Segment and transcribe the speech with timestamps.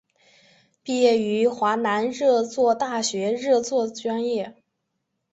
[0.81, 4.55] 毕业于华南热作大学热作专业。